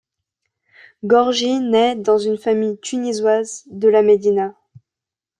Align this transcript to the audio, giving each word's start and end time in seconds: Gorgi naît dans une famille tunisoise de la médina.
Gorgi 1.03 1.59
naît 1.59 1.95
dans 1.95 2.17
une 2.17 2.39
famille 2.39 2.79
tunisoise 2.79 3.65
de 3.67 3.87
la 3.87 4.01
médina. 4.01 4.55